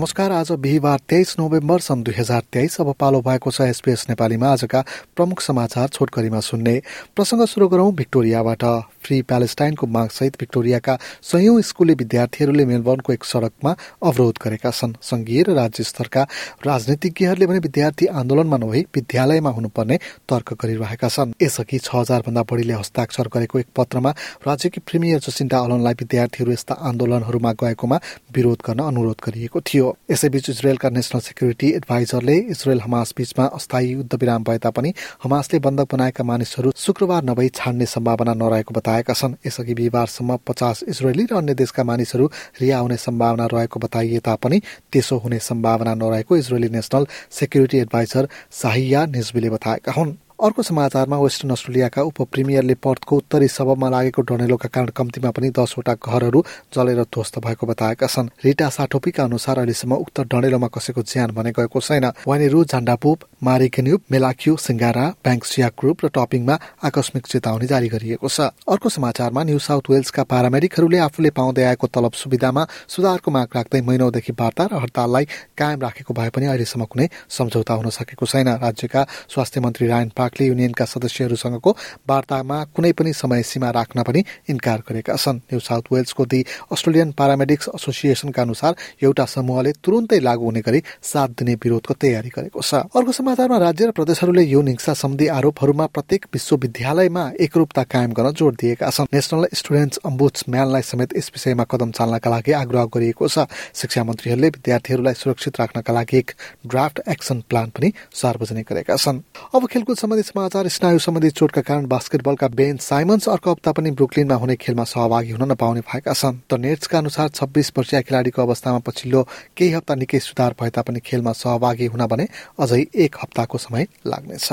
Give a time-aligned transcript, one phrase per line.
[0.00, 4.48] नमस्कार आज बिहिबार तेइस नोभेम्बर सन् दुई हजार तेइस अब पालो भएको छ एसपीएस नेपालीमा
[4.48, 4.80] आजका
[5.16, 6.74] प्रमुख समाचार छोटकरीमा सुन्ने।
[7.16, 8.64] प्रसङ्ग सुरु गरौं भिक्टोरियाबाट।
[9.04, 15.52] फ्री प्यालेस्टाइनको मागसहित भिक्टोरियाका सयौं स्कुले विद्यार्थीहरूले मेलबर्नको एक सड़कमा अवरोध गरेका छन्। संघीय र
[15.52, 16.22] राज्य स्तरका
[16.66, 19.96] राजनीतिज्ञहरूले भने विद्यार्थी आन्दोलनमा नभई विद्यालयमा हुनुपर्ने
[20.28, 24.10] तर्क गरिरहेका छन्। यसअघि छ हजार भन्दा बढीले हस्ताक्षर गरेको एक पत्रमा
[24.48, 28.00] राज्यकी प्रिमियर जसिन्टा अलनलाई विद्यार्थीहरू यस्ता आन्दोलनहरूमा गएकोमा
[28.32, 34.14] विरोध गर्न अनुरोध गरिएको थियो। यसैबीच इजरायलका नेशनल सेक्युरिटी एडभाइजरले इजरायल हमास बीचमा अस्थायी युद्ध
[34.14, 34.92] विराम भए तापनि
[35.24, 40.82] हमासले बन्धक बनाएका मानिसहरू शुक्रबार नभई छाड्ने सम्भावना नरहेको बताए बताएका छन्। यसअघि बिहिबारसम्म पचास
[40.88, 42.26] इजरायली र अन्य देशका मानिसहरू
[42.60, 44.60] रिहा हुने सम्भावना रहेको बताइए तापनि
[44.92, 51.50] त्यसो हुने सम्भावना नरहेको इजरायली नेशनल सेक्युरिटी एडभाइजर साहिया निजबीले बताएका हुन्। अर्को समाचारमा वेस्टर्न
[51.50, 56.40] अस्ट्रेलियाका उप प्रिमियरले पर्थको उत्तरी सबबमा लागेको डनेलोका कारण कम्तीमा पनि दसवटा घरहरू
[56.72, 61.80] जलेर ध्वस्त भएको बताएका छन्। रिटा साठोपीका अनुसार अहिलेसम्म उक्त डनेलोमा कसैको ज्यान भने गएको
[61.80, 66.56] छैन। वानीरू झाण्डापुप मारिकेन्युप मेलाक्यु सिंगारा ब्याङ्कसिया ग्रुप र टपिङमा
[66.88, 72.16] आकस्मिक चेतावनी जारी गरिएको छ। अर्को समाचारमा न्यू साउथ वेल्सका पारामेडिकहरूले आफूले पाउँदै आएको तलब
[72.16, 77.74] सुविधामा सुधारको माग राख्दै महिनौदेखि वार्ता र हड़ताललाई कायम राखेको भए पनि अहिलेसम्म कुनै सम्झौता
[77.76, 81.70] हुन सकेको छैन। राज्यका स्वास्थ्य मन्त्री रायन पार्कले युनियनका सदस्यहरूसँगको
[82.06, 87.10] वार्तामा कुनै पनि समय सीमा राख्न पनि इन्कार गरेका छन्। न्यू साउथ वेल्सको दि अस्ट्रेलियन
[87.18, 92.86] पारामेडिक्स एसोसिएसनका अनुसार एउटा समूहले तुरुन्तै लागू हुने गरी सात दिने विरोधको तयारी गरेको छ।
[92.86, 98.54] अर्को समाचारमा राज्य र प्रदेशहरूले यौन हिंसा सम्बन्धी आरोपहरूमा प्रत्येक विश्वविद्यालयमा एकरूपता कायम गर्न जोड़
[98.54, 104.04] दिएका छन्। नेशनल स्टुडेन्ट्स अम्बुड्सम्यानलाई समेत यस विषयमा कदम चाल्नका लागि आग्रह गरिएको छ। शिक्षा
[104.04, 106.28] मन्त्रीहरूले विद्यार्थीहरूलाई सुरक्षित राख्नका लागि एक
[106.66, 109.18] ड्राफ्ट एक्सन प्लान पनि सार्वजनिक गरेका छन्।
[109.54, 114.34] अब खेलकुद सम्बन्धी समाचार स्नायु सम्बन्धी चोटका कारण बास्केटबलका बेन साइमन्स अर्को हप्ता पनि ब्रुकलिनमा
[114.34, 119.22] हुने खेलमा सहभागी हुन नपाउने भएका छन्। द नेट्सका अनुसार छब्बीस वर्षीय खेलाड़ीको अवस्थामा पछिल्लो
[119.56, 122.26] केही हप्ता निकै सुधार भए तापनि खेलमा सहभागी हुन भने
[122.60, 124.48] अझै एक हप्ताको समय लाग्नेछ।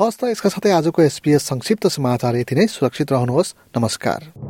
[0.00, 4.49] हस् त यसका साथै आजको एसपीएस संक्षिप्त समाचार यति नै। सुरक्षित रहनुहोस्। नमस्कार।